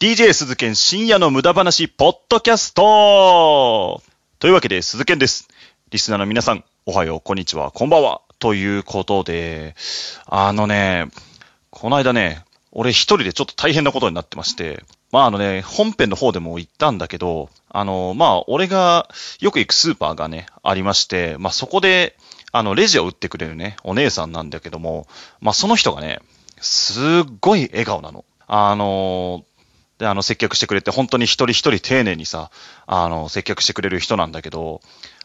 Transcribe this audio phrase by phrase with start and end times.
[0.00, 4.00] DJ 鈴剣深夜の無駄話ポッドキャスト
[4.38, 5.48] というわけで鈴剣です。
[5.90, 8.20] リスナーの皆さん、おはよう、こんにちは、こんばんは。
[8.38, 9.74] ということで、
[10.26, 11.08] あのね、
[11.70, 19.08] この間ね、俺一人でちょっと大変なことになってまして、まああのね、本編の方でも言ったんだけど、あの、まあ俺が
[19.40, 22.16] よく行くスーパーがね、ありまして、まあそこで、
[22.52, 25.08] あの、レジを売ってくれるね、お姉さんなんだけども、
[25.40, 26.20] まあその人がね、
[26.60, 27.04] すっ
[27.40, 28.24] ごい笑顔なの。
[28.46, 29.44] あの、
[29.98, 32.50] で、あの、接客してくれて、本当に一人一人丁寧にさ、
[32.86, 34.80] あの、接客してくれる人なんだけど、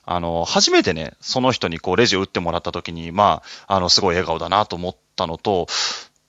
[0.06, 5.68] あの、初めてね、その人にこう、レジを打ってもらった時に、まあ、あの、すごい笑顔だなと思ったのと、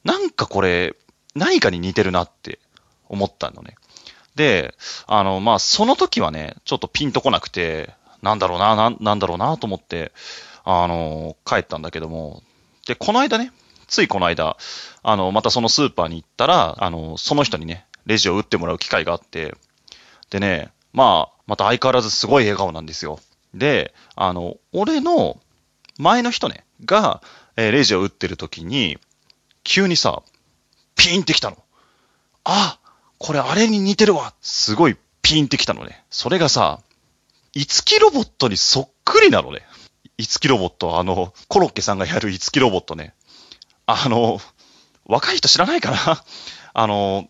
[0.04, 0.94] なんかこれ、
[1.34, 2.60] 何かに似てるなって
[3.08, 3.76] 思ったのね。
[4.36, 4.74] で、
[5.06, 10.12] あの、まあ、その時はね、ちょっとピンとこなくて、なんだろうな、ななんだろうなと思って、
[10.64, 12.42] あの、帰ったんだけども、
[12.86, 13.52] で、この間ね、
[13.86, 14.56] ついこの間、
[15.02, 19.54] あの、またそのスーパーに行ったら、あの、その人にね、レジを打ってもらう機会があって、
[20.30, 23.19] でね、まあ、また相変わらずすごい笑顔なんですよ。
[23.55, 25.41] で、あの、俺の
[25.98, 27.22] 前の人ね、が、
[27.56, 28.98] えーレジを打ってる時に、
[29.62, 30.22] 急にさ、
[30.97, 31.58] ピーンってきたの。
[32.44, 32.78] あ、
[33.19, 34.34] これあれに似てるわ。
[34.41, 36.05] すごいピーンってきたのね。
[36.10, 36.80] それがさ、
[37.55, 39.62] いつきロボットにそっくりなのね。
[40.19, 43.14] いつきロボット、あの、コロッケさんがやるいつきロボットね。
[43.86, 44.41] あの、
[45.06, 46.25] 若い人知らないかな
[46.72, 47.28] あの、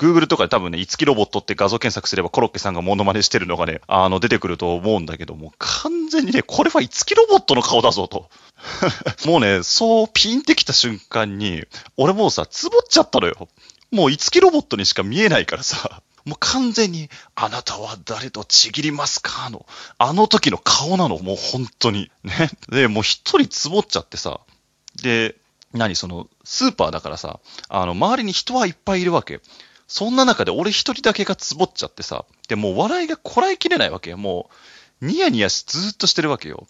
[0.00, 8.30] Google とかで多分ね、いつきロボットって画像検索すればコロッケさんがモノマネしてるのがね、あの、出てくると思うんだけども、完全にね、これはいつきロボットの顔だぞと。
[9.28, 11.64] もうね、そうピンってきた瞬間に、
[11.98, 13.48] 俺もうさ、つぼっちゃったのよ。
[13.90, 19.66] もういつきロボットにしか見えないからさ、もう完全に、あなたは誰とちぎりますかの、
[19.98, 22.10] あの時の顔なの、もう本当に。
[22.24, 22.50] ね。
[22.70, 24.40] で、もう一人つぼっちゃってさ、
[25.02, 25.36] で、
[25.72, 29.40] 何その、スーパーだからさ、あの、周りに人はいっぱいいるわけ。
[29.90, 34.18] そんな中で俺一人だけがつぼっちゃってさ、で、もう笑いがこらえきれないわけよ。
[34.18, 34.48] も
[35.02, 36.68] う、ニヤニヤしずっとしてるわけよ。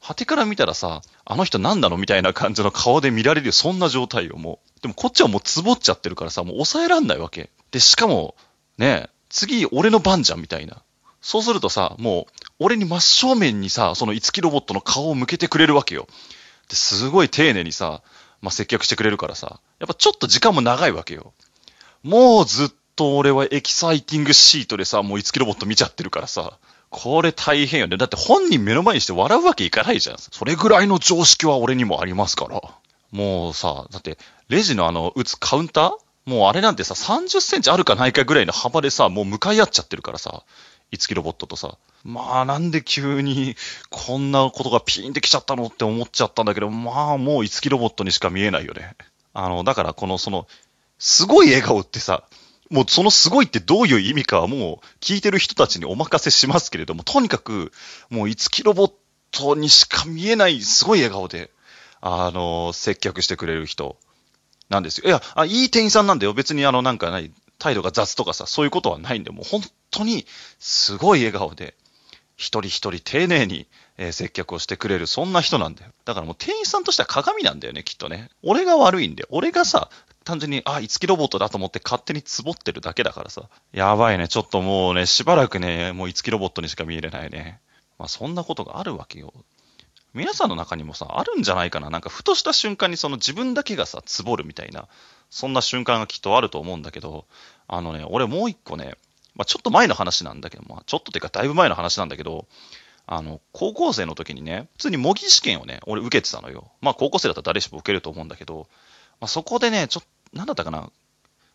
[0.00, 3.52] 果てから見たらさ、あの人何なのみたいな感じの顔で見られるよ。
[3.52, 4.80] そんな状態よ、もう。
[4.82, 7.50] でもこっちはもうつぼっちゃってるからさ、もう抑えらんないわけ。
[7.72, 8.36] で、しかも、
[8.78, 10.80] ね、次俺の番じゃん、みたいな。
[11.20, 16.06] そうするとさ、もう、俺に真正面にさ、その五木ロボットの顔を向けてくれるわけよ。
[16.68, 18.02] で、すごい丁寧にさ、
[18.42, 21.32] まあ、接客してくれるからさ、やっぱちょっと時間も長いわけよ。
[22.04, 26.58] もうずっと俺はエキサイティングシートでさ、もう五木ロボット見ちゃってるからさ、
[26.90, 27.96] これ大変よね。
[27.96, 30.16] だって本人目の前にして笑うわけいかないじゃん。
[30.18, 32.60] それぐらいの常識は俺にもありますから。
[33.10, 35.92] もうさ、だって、レジのあの、打つカウンター？
[36.26, 40.44] もうあれなんてさ、30センチあるかないかぐらいの幅でさ、もう向かい合っちゃってるからさ、
[40.90, 41.76] 五木ロボットとさ。
[42.04, 43.56] まあ、なんで急に
[43.90, 48.94] こんなことがピーンってきちゃったのって思っちゃったんだけど、まあ、もう五木ロボットにしか見えないよね。
[49.32, 50.46] あの、だからこの、その、
[50.98, 52.24] すごい笑顔ってさ、
[52.70, 57.72] もうそのすごいってどういう意味かはもう聞いてる人たちにお任せしますけれども、とにかく
[58.10, 58.92] もう五木ロボッ
[59.30, 61.50] トにしか見えないすごい笑顔で、
[62.00, 63.96] あの、接客してくれる人
[64.68, 65.08] なんですよ。
[65.08, 66.32] いや、あいい店員さんなんだよ。
[66.32, 70.26] 別にあの、なんかない、態度が雑とかさ、そういうことはないんで、もう本当に
[70.58, 71.74] すごい笑顔で、
[72.36, 75.92] 一人一人丁寧に、えー接客をしてくれる、そんな人なんだよ。
[76.04, 78.30] だからもう店員さんとしては鏡なんだよね、きっとね。
[78.42, 79.28] 俺が悪いんだよ。
[79.30, 79.88] 俺がさ、
[80.24, 83.48] 単純に、あ、いつきロボットだと思って勝手につぼってるだけだからさ。
[83.72, 84.26] やばいね。
[84.26, 87.60] ちょっともうね、しばらくね、もういつきロボットにしか見えれないね。
[87.98, 89.32] まあそんなことがあるわけよ。
[90.14, 91.90] 皆さんの中にもさ、あるんじゃないかな。
[91.90, 94.88] なんかふとした瞬間にその自分だけがさ、つぼるみたいな、
[95.28, 97.26] そんな瞬間がきっとあると思うんだけど、
[97.66, 98.94] あのね、俺もう一個ね、
[99.34, 102.46] まあちょっと前の話なんだけど、まあちょっとっていうかだいぶ前の話なんだけど、
[103.06, 106.70] あの、高校生の時にね、普通に模擬試験をね、俺受けてたのよ。
[106.80, 108.66] まあ高校生だったら誰しも受けると思うんだけど、
[109.20, 110.90] まあそこでね、ちょっと、なんだったかな、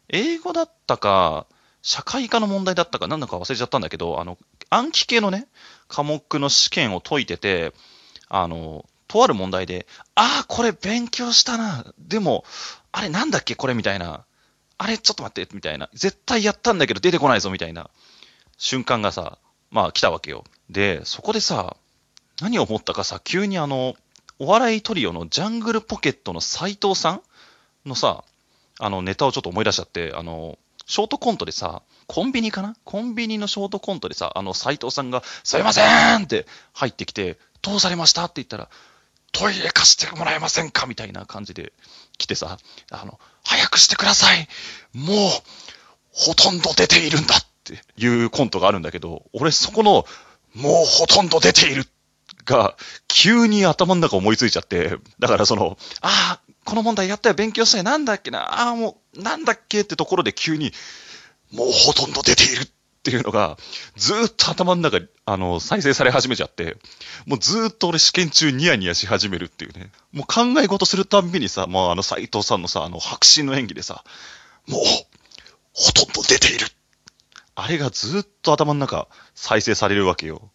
[0.10, 1.48] 英語だったか、
[1.82, 4.38] 社会科の問題だったか、なんだか忘れちゃったんだけど、あの、
[4.70, 5.48] 暗記系のね、
[5.88, 7.74] 科目の試験を解いてて、
[8.28, 11.94] あの、とある問題で、ああ、これ勉強したな。
[11.98, 12.44] でも、
[12.92, 14.26] あれなんだっけこれみたいな。
[14.80, 15.90] あれちょっと待って、みたいな。
[15.94, 17.92] 絶対やったんだけど出てこないぞ、みたいな
[18.58, 19.38] 瞬間がさ、
[19.70, 20.46] まあ来たわけよ。
[20.70, 21.76] で、そこでさ、
[22.42, 23.94] 何を思ったかさ、急にあの、
[24.40, 27.22] お笑いトリオのジャングルポケットの斎藤さん
[27.86, 28.24] のさ、
[28.80, 32.76] あのネタをちょっと思い出しちゃって、あの、ショートコントでさ、コンビニかな？
[32.86, 35.82] コンビニのショートコントでさ、あの斎藤さんが、すいませ
[36.18, 38.24] んって入ってきて、どうされました？
[38.24, 38.70] って言ったら、
[39.32, 40.86] トイレ貸してもらえませんか？
[40.88, 41.74] みたいな感じで
[42.18, 42.58] 来てさ、
[42.92, 44.48] あの、早くしてください。
[44.94, 45.18] もう、
[46.12, 50.06] ほとんど出ているんだっていうコントがあるんだけど、俺そこの、
[50.56, 51.86] もうほとんど出ている
[52.46, 52.76] が、
[53.08, 60.74] 急に頭の中思いついちゃって、だからその、ああ、この問題やったよ、勉強したよ、なんだっけな、ああ、もう、なんだっけってところで急に、
[61.52, 62.68] もうほとんど出ている
[63.10, 63.58] っていうのが、
[63.96, 66.78] ずっと頭の中、あの、再生され始めちゃって、
[67.26, 69.92] もうずっと俺試験中ニヤニヤし始めるっていうね。
[70.12, 74.04] もう考え事するたんびにさ、まああの斎藤さんのさ、あの白真の演技でさ、
[74.68, 74.82] もう、
[75.74, 76.68] ほとんど出ている。
[77.56, 80.50] あれがずっと頭の中再生されるわけよ。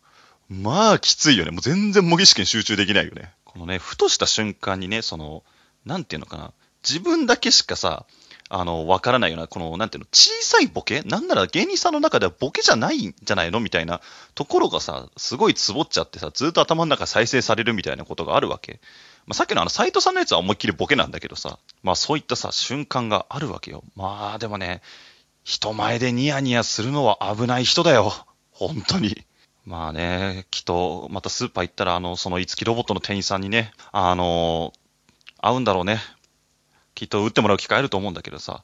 [0.48, 1.50] まあきついよね。
[1.50, 3.32] もう全然模擬試験集中できないよね。
[3.44, 5.44] このね、ふとした瞬間にね、その、
[5.84, 6.52] なんていうのかな。
[6.82, 8.06] 自分だけしかさ、
[8.50, 11.02] あの、わからないような、この、なんていうの、小さいボケ？
[11.02, 13.58] なんなら芸人さんの中ではボケじゃないんじゃないの？
[13.58, 14.00] みたいな
[14.34, 18.80] ところがさ、すごいつぼっちゃってさ、ずっと頭の中再生されるみたいなことがあるわけ。
[19.26, 23.82] まあ、さっきのあの、斎藤さんのやつは思いっきりボケなんだけどさ、まあそういったさ、瞬間があるわけよ。
[23.96, 24.82] まあでもね、
[25.42, 28.12] 人前でニヤニヤするのは危ない人だよ。
[28.50, 29.24] 本当に。
[29.64, 34.74] まあね、きっと、またスーパー行ったら、あの、その、いつきロボットの店員さんにね、あの、
[35.40, 36.00] 会うんだろうね。
[36.94, 38.62] きっと打ってもらう機会あると思うんだけどさ。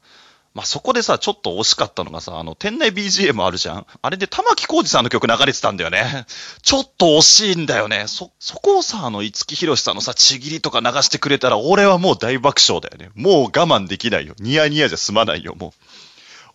[0.53, 3.87] まあ、そこでさ、ちょっと惜しかったのがさ、あの、店内 BGM あるじゃん？
[4.03, 6.27] あれで玉木浩二さんの曲流れてたんだよね。
[6.63, 8.07] ちょっと惜しいんだよね。
[8.09, 13.11] そ、そこをさ、あの、五木ひろしさんのさ、ちぎりとか流してくれたら、俺はもう大爆笑だよね。
[13.15, 14.35] もう我慢できないよ。
[14.41, 15.73] ニヤニヤじゃ済まないよ、もう。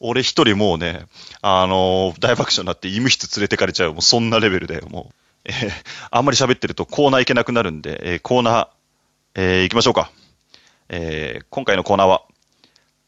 [0.01, 1.05] 俺一人もうね、
[1.41, 3.93] あのー、大爆笑になって医務室連れてかれちゃう。
[3.93, 5.15] もうそんなレベルだよ、もう。
[5.45, 5.71] えー、
[6.11, 8.67] あんまり喋ってるとコーナー行けなくなるんで、えー、コーナー、
[9.35, 10.11] えー、行きましょうか。
[10.89, 12.23] えー、今回のコーナーは、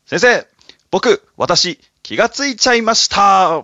[0.05, 0.47] 先生、
[0.89, 3.63] 僕、私、気がついちゃいました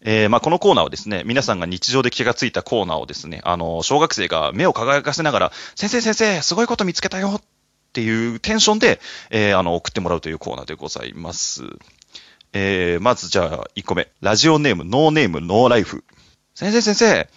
[0.00, 7.42] えー、まあ、このコーナーはですね、皆さんが日常で気がついたコーナーをですね、あの、小学生が目を輝かせながら、先生先生、すごいこと見つけたよっ
[7.92, 9.00] ていうテンションで、
[9.30, 11.64] えー、あの、送ってもらうというコーナーでございます。
[12.52, 14.08] えー、まずじゃあ、1個目。
[14.20, 16.04] ラジオネーム、ノーネーム、ノーライフ。
[16.54, 17.28] 先生先生、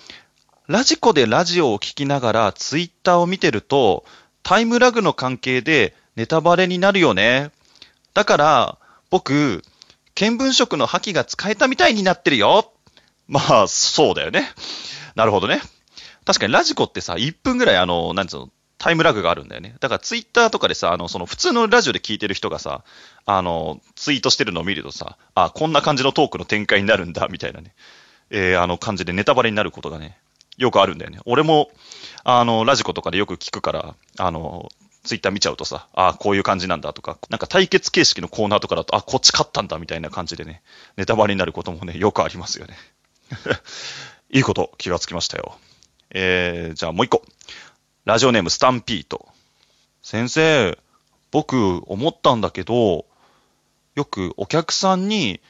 [0.67, 4.05] ラジコでラジオを聞きながらツイッターを見てると、
[4.43, 7.51] タイムラグの関係でネタバレになるよね。
[8.13, 8.77] だから、
[9.09, 9.63] 僕、
[10.15, 12.71] 見聞色の覇気が使えたみたいになってるよ。
[13.27, 14.49] まあ、そうだよね。
[15.15, 15.61] なるほどね。
[16.25, 19.75] 確かにラジコってさ、1分ぐらいあの、なんつうの、タイムラグがあるんだよね。
[19.79, 22.83] だからツイッターとかでさ、あの、その普通のラジオで聞いてる人がさ、
[23.25, 27.73] あの、ツイートしてるのを見るとさ、あ、こんな感じのトークの展開になるんだ、みたいなね。
[28.31, 30.17] えー、あの感じでネタバレになることがね、
[30.61, 31.19] よくあるんだよね。
[31.25, 31.71] 俺も、
[32.23, 34.69] あの、ラジコとかでよく聞くから、あの、
[35.03, 40.61] ツイッター見ちゃうとさ、ああこういう感じなんだとか、なんか対決形式のコーナーとかだと、あこっち勝ったんだみたいな感じでね、
[40.97, 42.77] ネタバレになることもね、よくありますよね。
[44.29, 45.57] いいこと気がつきましたよ。
[46.11, 47.23] えー、じゃあもう一個。
[48.05, 49.27] ラジオネームスタンピート。
[50.03, 50.77] 先生、
[51.31, 53.05] 僕思ったんだけど、
[53.95, 55.41] よくお客さんに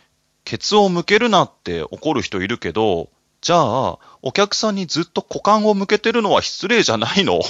[0.45, 3.09] ケツを向けるなって怒る人いるけど、
[3.41, 7.41] じゃあ、お客さんにずっと股間を向けてるのは失礼じゃないの？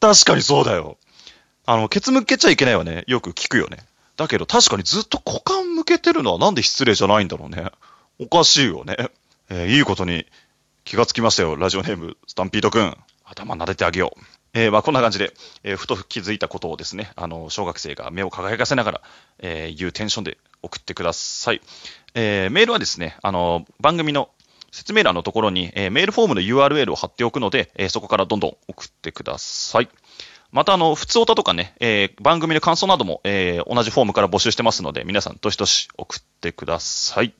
[0.00, 0.96] 確かにそうだよ。
[1.66, 3.04] あの、ケツ向けちゃいけないわね。
[3.06, 3.84] よく聞くよね。
[4.16, 7.70] だけど確かにずっと股間向けてるのはなんで失礼じゃないんだろうね。
[8.18, 9.10] おかしいよね。
[9.50, 10.26] えー、いいことに
[10.84, 11.56] 気がつきましたよ。
[11.56, 12.96] ラジオネーム、スタンピードくん。
[13.24, 14.20] 頭撫でてあげよう。
[14.52, 15.32] えー、まあ、こんな感じで、
[15.62, 19.00] えー、ふと気づいたことをですね、あの、小学生が目を輝かせながら、
[19.38, 21.60] えー、いうテンションで送ってください。
[22.14, 24.30] えー、メールはですね、あの、番組の
[24.72, 29.88] 説明欄のところに、えー、メールフォームの URL を貼っておくので、えー、そこからどんどん送ってください。
[30.52, 37.32] また、あの、普通歌とかね、えー、番組の感想なども、えー、同じフォームから募集してますので、皆さん、どしどし送ってください。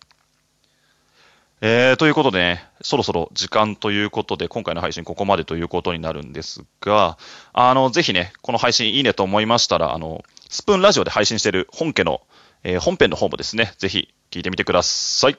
[1.62, 7.18] えー、ということでね、そろそろ時間ということで、今回の配信ここまでということになるんですが、
[7.52, 12.22] あの、ぜひね、この配信いいねと思いましたら、あの、スプーンラジオで配信している本家の、
[12.62, 15.36] えー、本編の方もですね、ぜひ聞いてみてください。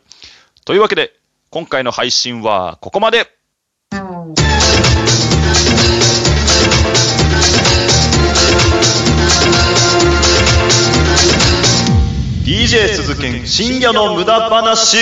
[0.65, 1.13] というわけで、
[1.49, 3.27] 今回の配信はここまで
[12.45, 14.97] DJ 鈴研深夜の無駄話